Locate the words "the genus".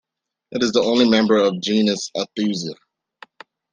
1.53-2.09